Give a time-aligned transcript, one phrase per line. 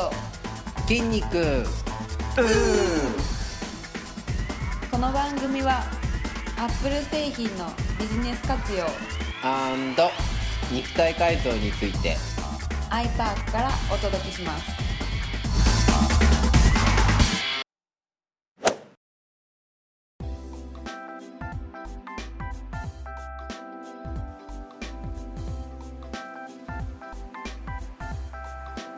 [0.00, 0.10] と
[0.88, 1.64] 筋肉。
[4.90, 5.84] この番組は
[6.56, 7.66] アップル製品の
[7.98, 8.86] ビジネス活用。
[9.42, 10.10] アンド。
[10.72, 12.16] 肉体改造について。
[12.90, 14.79] iPark からお届けします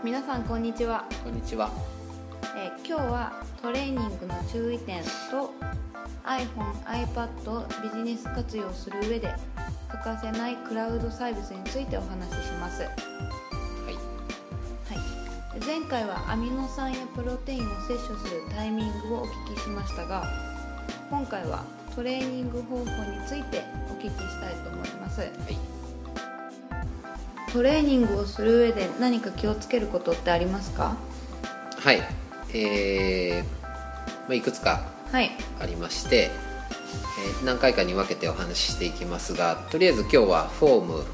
[0.04, 1.70] 皆さんこんにちは、こんにちは。
[2.56, 5.54] えー今日はトレーニングの注意点と
[6.24, 9.32] iPhone、iPad をビジネス活用する上で
[9.88, 12.90] 欠かせないクラウドサービスについてお話しします、はい、
[14.90, 15.00] は
[15.56, 15.64] い。
[15.64, 20.24] 前回はアミノ酸やプロテインを摂取するタイミングをお聞きしましたが
[21.10, 21.64] 今回は
[21.94, 22.86] トレーニング方法に
[23.24, 25.20] ついてお聞きしたいと思います。
[25.20, 25.81] はい
[27.52, 30.96] トレーニングをする上で何か気をつけることってありますか？
[31.78, 32.00] はい。
[32.54, 33.62] えー
[34.22, 35.30] まあ、いくつかはい。
[35.60, 36.30] ありまして、
[37.40, 41.04] えー何回かに分けてお話ししていきますがとりあえず今日はフォーム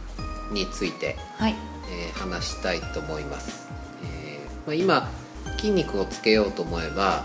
[0.52, 1.54] について、はい。
[1.90, 3.68] えー話したいと思います、
[4.04, 5.10] えーまあ、今
[5.58, 7.24] 筋肉をつけようと思えば、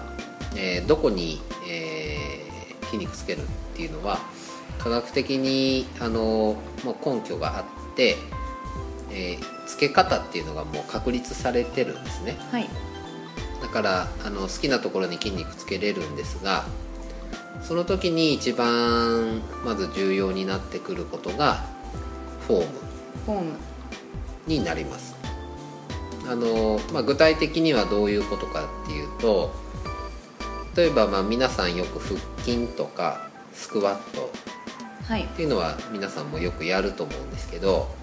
[0.56, 1.40] えーどこに、
[1.70, 4.20] えー筋肉つけるっていうのは
[4.80, 8.18] 科学的にあのもう根拠があって、
[9.14, 12.38] えーつけ方っていうのがもう確立されてるんですね。
[12.52, 12.70] はい。
[13.62, 16.66] だからあの好きなところに筋肉つけれるんですが
[17.62, 21.64] その時に一番まず重要になってくることが
[22.48, 22.68] フォーム。
[23.26, 23.54] フォーム。
[24.48, 25.16] になります。
[26.28, 29.54] あの、まあ、具体的にはどういうことかっていうと
[30.76, 34.32] 例えばまあ皆さんよく腹筋とかスクワット
[35.08, 35.24] はい。
[35.24, 38.03] っていうのは皆さんもよくやると思うんですけどま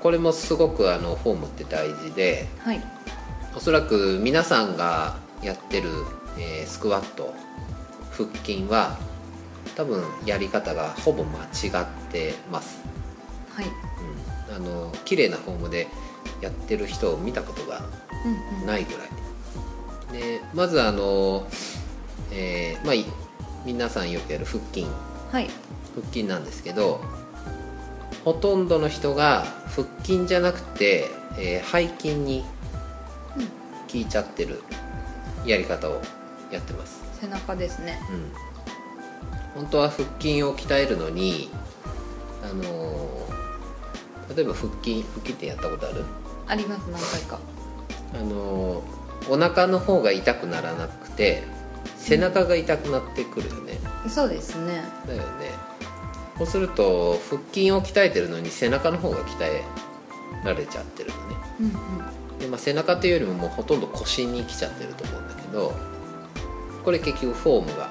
[0.00, 2.80] これもすごくあのフォームって大事ではい。
[3.54, 5.90] おそらく皆さんがやってる、
[6.38, 7.34] えースクワット
[8.12, 8.98] 腹筋は
[9.76, 12.80] 多分やり方がほぼ間違ってます、
[13.50, 13.66] はい。
[14.48, 15.88] うん、あの綺麗なフォームで
[16.40, 17.84] やってる人を見たことが
[18.24, 18.28] う
[18.58, 18.66] んうん。
[18.66, 19.08] ないぐらい。
[20.12, 21.46] でまずあの、
[22.30, 23.04] えーまあい
[23.64, 24.86] 皆さんよくやる腹筋。
[25.30, 25.50] はい。
[25.94, 27.00] 腹筋なんですけど
[28.24, 29.44] ほとんどの人が
[29.74, 32.44] 腹筋じゃなくて、えー背筋に
[33.36, 33.50] うん効
[33.94, 34.62] いちゃってる
[35.44, 36.00] やり方を
[36.50, 37.98] やってます、背中ですね。
[39.56, 41.50] うん、本当は腹筋を鍛えるのに
[42.44, 46.04] あのー例えば腹筋腹筋ってやったことある？
[46.46, 47.38] あります何回か。
[48.14, 51.44] あのーお腹の方が痛くならなくて
[51.96, 53.78] 背中が痛くなってくるよね、
[54.08, 54.82] そうですね。
[55.06, 55.50] だよね
[56.38, 59.62] そうすると腹筋を鍛えてるのに背中の方が鍛え
[60.44, 61.36] られちゃってるのね。
[61.60, 61.72] うんうん
[62.42, 65.72] で、まあ、背中っていうよりももうほとんど腰に来ちゃってると思うんだけど
[66.84, 67.90] これ結局フォームが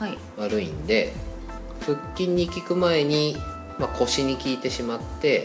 [0.00, 0.18] はい。
[0.38, 1.12] 悪いんで
[1.84, 3.36] 腹筋に効く前に、
[3.78, 5.44] まあ、腰に効いてしまって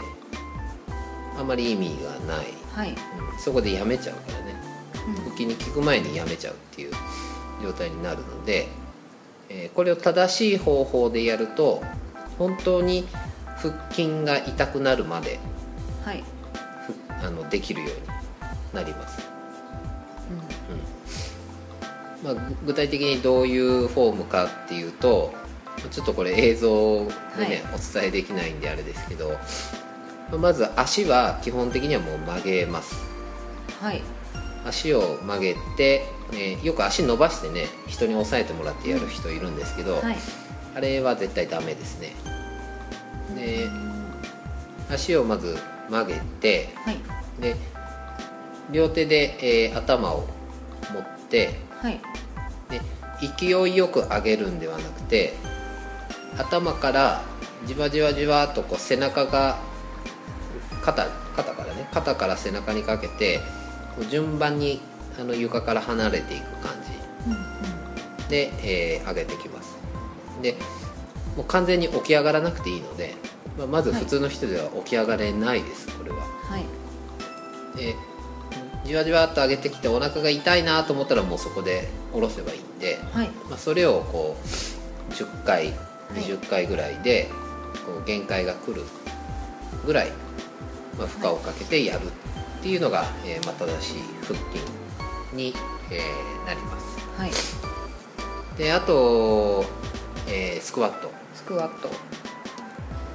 [1.38, 2.90] あまり意味がない、はい。
[2.90, 3.38] うん。
[3.38, 4.54] そこでやめちゃうからね。
[5.24, 6.92] 腹筋に効く前にやめちゃうっていう
[7.62, 8.66] 状態になるので、
[9.48, 11.82] えーこれを正しい方法でやると
[12.38, 13.06] 本当に
[13.56, 15.38] 腹筋が痛くなるまで
[16.04, 16.24] はい。
[16.86, 17.96] ふあのできるように
[18.72, 19.28] なります、
[22.22, 25.34] まあ、ぐ具体的にどういうフォームかっていうと
[25.90, 27.10] ちょっとこれ映像で
[27.48, 29.38] ね、お伝えできないんであれですけど
[30.36, 32.96] まず足は基本的にはもう曲げます。
[33.80, 34.02] はい。
[34.66, 40.16] 足を曲げて、えーよく足伸ばしてね人に押さえてもらってやる人いるんですけど、はい
[40.78, 42.12] あれは絶対ダメですね。
[43.34, 43.66] で
[44.88, 45.56] 足をまず
[45.90, 46.98] 曲げてはい。
[47.40, 47.56] で
[48.70, 49.36] 両手で、
[49.70, 50.28] えー頭を
[50.94, 52.00] 持ってはい。
[52.70, 52.80] で
[53.36, 55.34] 勢いよく上げるんではなくて
[56.38, 57.22] 頭から
[57.66, 59.58] じわじわじわっとこう背中が
[60.84, 63.40] 肩肩からね肩から背中にかけて
[64.12, 64.80] 順番に
[65.18, 66.72] あの床から離れていく感
[67.26, 67.38] うんうん。
[68.22, 69.57] じで、えー上げてきます
[70.42, 70.56] で
[71.36, 73.14] もう完全に起き上がらなくていいので、
[73.56, 76.18] まあ、まず普通の人では起き上がれないですこれは。
[76.18, 76.64] はい。
[77.76, 77.94] で
[78.84, 83.28] じわじわっと上げてきてお腹が痛いなと思ったらもうそこで下ろせばいいんで、はい。
[83.48, 85.72] まあ、それをこう10回
[86.14, 87.28] 20回ぐらいで
[87.84, 88.82] こう限界が来る
[89.84, 90.12] ぐらい、
[90.98, 94.64] まあ、負荷をかけてやるっていうのが、えーまあ、正しい腹筋
[95.34, 95.54] に、
[95.90, 96.98] えーなります。
[97.18, 97.30] はい。
[98.56, 99.64] であと、
[100.28, 101.10] えースクワット。
[101.34, 101.90] スクワット。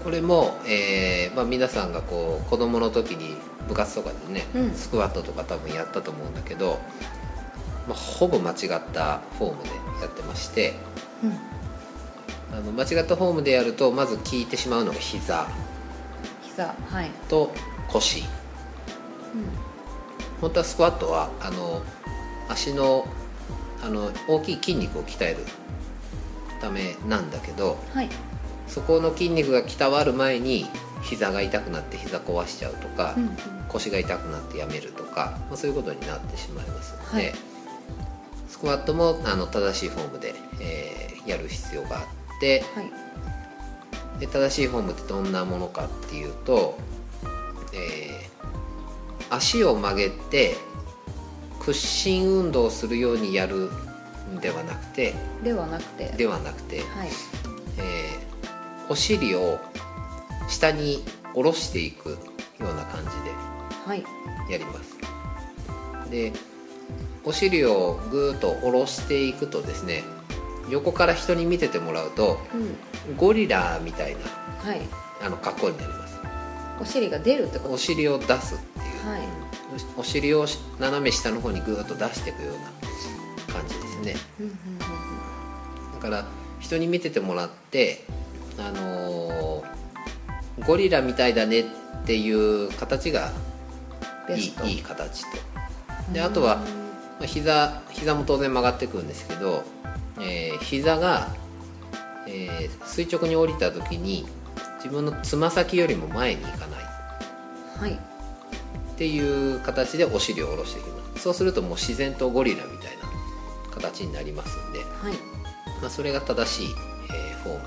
[0.04, 3.38] これも、えーまあ、皆さんがこう子供の時に
[3.70, 4.74] 部活とかでね、うん。
[4.74, 6.80] スクワットとか多分やったと思うんだけど、
[7.88, 8.58] まあ、ほぼ間違っ
[8.92, 9.70] たフォームで
[10.02, 10.74] やってまして
[11.24, 12.58] うん。
[12.58, 15.48] あの間違ったフォームでやるとまず効いてしまうのが膝。
[16.44, 17.52] 膝はい、と
[17.88, 18.20] 腰。
[18.20, 18.26] うん。
[20.42, 21.82] 本当はスクワットはあの
[22.50, 23.08] 足の
[23.82, 25.38] あの大きい筋肉を鍛える
[26.64, 28.10] ためなんだけどはい。
[28.68, 30.66] そこの筋肉が鍛わる前に
[31.02, 33.30] 膝が痛くなって膝壊しちゃうとか、うんうん。
[33.68, 37.34] 腰が痛くなってやめるとか、まあ、そういうことになってしまいますので、はい。
[38.48, 44.20] スクワットもあの正しいフォームで、えーやる必要があってはい。
[44.20, 46.78] で正しいフォームってどんなものかっていうと、
[47.74, 48.34] えー
[49.30, 50.56] 足を曲げて
[51.60, 53.93] 屈伸運動をするようにやるん
[54.42, 56.06] ではなくてではなくて。
[56.18, 57.10] ではなくて、はい。
[57.78, 58.34] えー
[58.90, 59.60] お尻を
[60.50, 62.18] 下に下ろしていくよ
[62.60, 63.10] うな感じ
[63.86, 64.04] はい。
[64.48, 64.98] でやります。
[66.12, 66.34] で
[67.24, 70.04] お尻をぐーっと下ろしていくとですね
[70.70, 72.40] 横から人に見ててもらうと
[73.08, 73.16] うん。
[73.16, 74.20] ゴリラみたいな
[74.70, 74.82] はい。
[75.22, 76.20] あの格好になります。
[76.82, 77.74] お尻が出るってこと？
[77.76, 79.22] お尻を出すっていう、はい。
[79.98, 80.46] おお尻を
[80.80, 82.83] 斜め下の方にぐーっと出していくような
[84.04, 84.16] ね。
[85.94, 86.26] だから
[86.60, 88.04] 人に見ててもらって
[88.58, 89.74] あのー
[90.68, 91.66] ゴリラみたいだねっ
[92.06, 93.32] ていう形が
[94.30, 95.38] いいいい形と。
[96.14, 96.64] であとは、ま
[97.24, 99.64] あ、膝膝も当然曲がってくるんですけど、
[100.22, 101.30] えー膝が、
[102.28, 104.28] えー垂直に降りた時に
[104.78, 106.84] 自分のつま先よりも前に行かない。
[107.80, 108.14] はい。
[108.94, 113.03] っていう形でお尻を下ろしていきますそうするともう自然とゴリラみたいな
[113.74, 115.14] 形になりますんで、はい。
[115.82, 116.68] まあ、それが正しい、
[117.12, 117.64] えーフォーム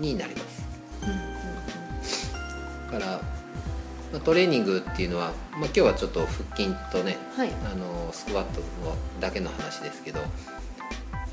[0.00, 0.62] になります。
[1.02, 1.32] うんうん
[2.92, 3.20] だから、
[4.12, 7.50] まあ、トレーニングっていうのは、まあ、今日はちょっと腹筋とねはい。
[7.72, 10.20] あのスクワットのだけの話ですけど、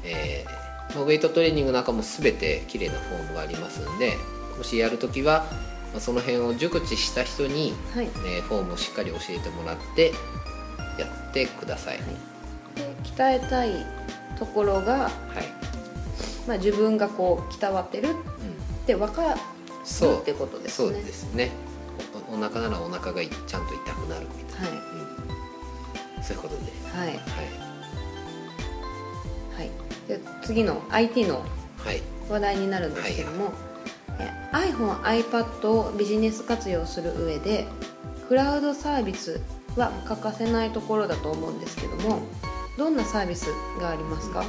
[0.03, 4.17] えーまあウェイトトレーニングなんかも全て綺麗なフォームがありますんで
[4.57, 5.45] もしやるときは、
[5.91, 8.05] まあ、その辺を熟知した人に、はい。
[8.25, 10.13] えーフォームをしっかり教えてもらって
[10.97, 11.99] やってください、
[12.75, 13.85] で鍛えたい
[14.37, 15.09] ところが、はい。
[16.47, 18.17] まあ、自分がこう鍛わってるうん、っ
[18.87, 19.39] て分かる
[19.83, 21.51] そうってことですそうねですね。
[22.31, 24.83] おお腹ならお腹がいちゃんと痛くなるみたいな、は
[26.17, 26.61] うん、そういうことで。
[26.63, 26.65] い
[26.97, 27.07] はい。
[27.07, 27.17] はい。
[29.57, 29.69] はい。
[30.07, 31.43] で次の IT の
[31.77, 32.01] はい。
[32.29, 33.51] 話題になるんですけども、
[34.19, 37.67] え iPhone、iPad をビジネス活用する上で
[38.27, 39.41] クラウドサービス
[39.75, 42.21] は欠かせないところだと思うんですけども
[42.79, 43.47] どんなサービス
[43.79, 44.45] がありますか？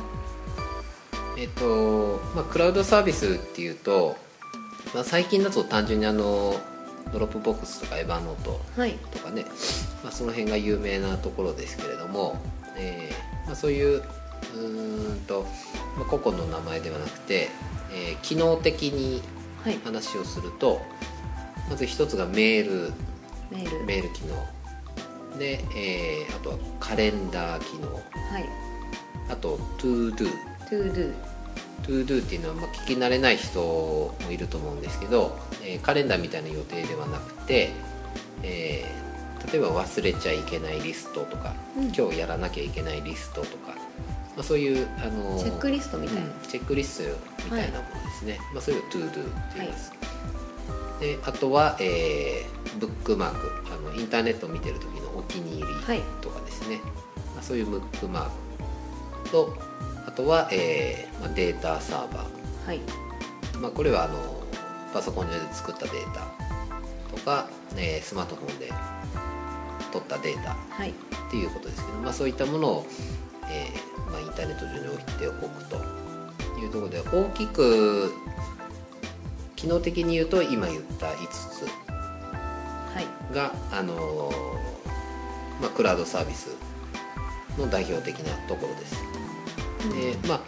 [1.36, 4.16] えっとまあ、クラウドサービスっていうと、
[4.94, 6.54] まあ、最近だと単純にあの
[7.12, 8.92] Dropbox とか Evernote はい。
[9.10, 9.44] とかね、
[10.04, 12.40] まあ、その辺が有名なところですけれども、
[12.76, 15.42] えーまあ、そういううーんと、
[15.98, 17.48] まあ、個々の名前ではなくて、
[17.92, 19.22] えー機能的に
[19.64, 19.78] はい。
[19.84, 20.80] 話をすると
[21.68, 22.92] まず一つがメール。
[23.50, 23.84] メール。
[23.86, 24.34] メール機能
[25.38, 27.92] で、えーあとはカレンダー機能。
[27.94, 28.02] はい。
[29.28, 30.28] あと ToDo
[30.68, 31.14] ToDo
[31.82, 37.70] ToDo っていうのは、まあ、聞き慣れない人もいると思うんですけど、えーカレンダーみたいな予定ではなくて、
[38.42, 39.00] えー
[39.52, 41.84] 例えば忘れちゃいけないリストとか、うん。
[41.86, 43.68] 今日やらなきゃいけないリストとか、
[44.36, 49.20] まあ、そういう、あのチェックリストみたいな、うんチェックリストみたいなものですね、まあ、それを ToDo って
[49.56, 49.92] 言います、
[51.00, 55.96] であとは、えーブックマークあのインターネットを見てる時のお気に入はい。
[55.98, 56.80] りとかですね、
[57.34, 59.56] まあ、そういうブックマークと
[60.06, 62.24] あとは、えーまあ、データサーバ
[62.66, 62.78] はい。
[63.54, 64.40] ー、まあ、これはあの
[64.94, 66.20] パソコン上で作ったデータ
[67.14, 68.72] とか、えースマートフォンで
[69.92, 70.90] 取ったデータはい。
[70.90, 70.92] っ
[71.30, 72.86] ていうことですけど、まあ、そういったものを、
[73.50, 75.76] えーまあ、インターネット上に置いておくと
[76.60, 78.12] いうところで大きく
[79.60, 83.34] 機能的に言うと今言った5つはい。
[83.34, 84.34] が、あのー
[85.60, 86.56] まあ、クラウドサービス
[87.58, 88.94] の代表的なところです。
[90.22, 90.40] でまあ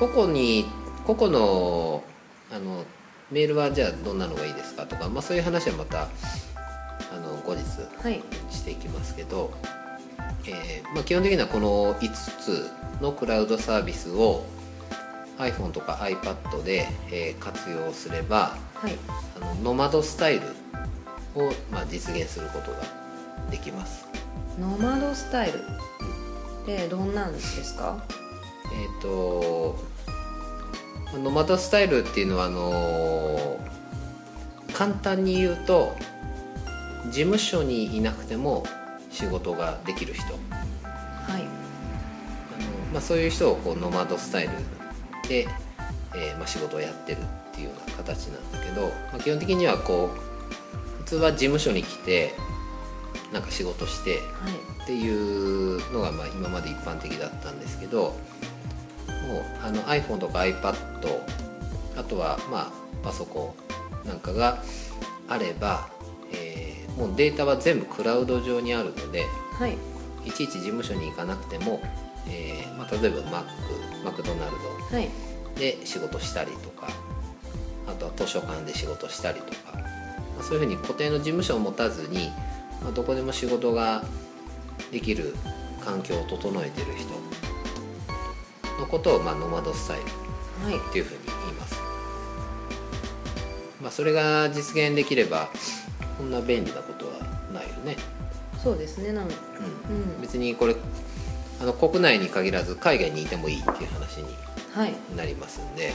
[0.00, 0.64] 個々に
[1.04, 2.02] 個々の
[2.50, 2.84] あの
[3.30, 6.08] メールはじゃあどんなのがいいですかとか、まあ、そういう話はまたあ
[7.20, 7.62] の後日
[8.02, 8.22] はい。
[8.50, 9.52] していきますけど、
[10.46, 12.70] えーまあ、基本的にはこの5つ
[13.02, 14.46] のクラウドサービスを
[15.38, 18.92] iPhone とか iPad で、えー活用すればはい。
[19.40, 20.46] あのノマドスタイル
[21.34, 22.78] を、まあ、実現することが
[23.50, 24.06] できます。
[24.58, 25.58] ノマドスタイル？
[25.58, 28.02] ってどんなんですか？
[28.72, 29.78] えっ、と
[31.22, 33.58] ノマドスタイルっていうのはあの
[34.72, 35.94] 簡単に言うと
[37.06, 38.64] 事務所にいなくても
[39.10, 40.24] 仕事ができる人。
[40.32, 40.40] はい。
[41.32, 41.42] あの、
[42.92, 44.50] まあ、そういう人をこうノマドスタイル
[45.28, 45.48] で、
[46.14, 52.32] えーまあ、仕事をやってるっていうような形なんだけど、まあ、基本的にはこう普通は事務所に来て
[53.32, 54.22] なんか仕事してはい。
[54.84, 58.14] っていうのがまあ今まで一般的だったんですけどもう
[59.64, 60.74] あの iPhone とか iPad
[61.96, 63.56] あとはまあパソコ
[64.04, 64.62] ンなんかが
[65.28, 65.88] あれば、
[66.32, 69.24] えーもうデータは全部クラウド上にあるので
[69.58, 69.76] はい。
[70.24, 71.80] いちいち事務所に行かなくても、
[72.28, 74.52] えーまあ、例えばマックマクドナル
[74.90, 75.08] はい。
[75.54, 76.88] ドで仕事したりとか
[77.88, 79.80] あとは図書館で仕事したりとか、ま
[80.40, 82.30] あそういうふうに固定の事務所を持たずに、
[82.82, 84.04] まあ、どこでも仕事が
[84.92, 85.34] できる
[85.84, 87.08] 環境を整えてる人
[88.80, 90.04] のことを、まあ、ノマドスタイル
[90.76, 90.88] はい。
[90.90, 91.74] っていうふうに言います、
[93.80, 95.48] まあ、それが実現できれば
[96.18, 97.12] こんな便利なことは
[97.52, 97.96] ないよね、
[98.62, 99.30] そうですねなんうん。
[99.30, 99.34] う
[100.18, 100.20] ん。
[100.20, 100.74] 別にこれ
[101.60, 104.24] あの国内に限らず海外にいてもいいっていう話に
[104.74, 104.94] はい。
[105.16, 105.92] なりますんで。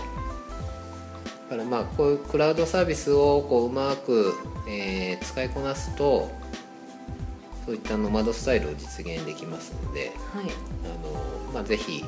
[1.49, 4.33] だからまあこういうクラウドサービスをこううまく、
[4.67, 6.31] えー使いこなすと
[7.65, 10.45] そういったノマドスタイルを実現できますのではい。
[10.85, 12.03] あの、まあ、ぜひ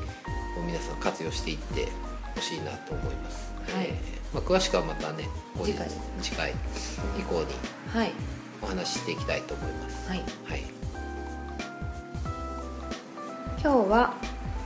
[0.66, 1.88] 皆さん活用していって
[2.36, 3.86] ほしいなと思います、はい。
[3.86, 5.28] えーまあ、詳しくはまたね
[5.64, 6.54] 次回。
[7.20, 7.46] 以降に
[7.94, 8.12] はい。
[8.62, 10.10] お話ししていきたいと思います。
[10.10, 10.20] はい。
[10.46, 10.64] はい、
[13.64, 14.14] 今日は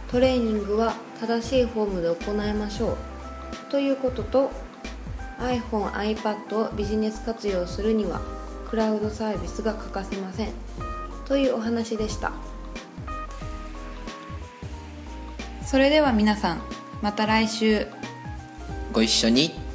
[0.10, 2.98] トレーニングは正しいフォームで行いましょう
[3.70, 4.50] ということと
[5.38, 8.22] iPhone、iPad をビジネス活用するには
[8.68, 10.52] クラウドサービスが欠かせません
[11.28, 12.32] というお話でした。
[15.64, 16.62] それでは皆さん
[17.04, 17.86] また来週。
[18.92, 19.67] ご一緒に